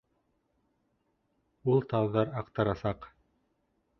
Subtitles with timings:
[1.73, 3.09] Ул тауҙар аҡтарасаҡ.